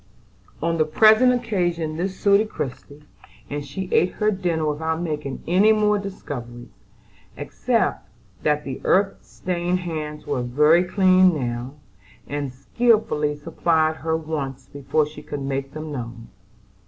[0.63, 3.03] On the present occasion this suited Christie;
[3.51, 6.71] and she ate her dinner without making any more discoveries,
[7.37, 8.09] except
[8.41, 11.75] that the earth stained hands were very clean now,
[12.25, 16.29] and skilfully supplied her wants before she could make them known.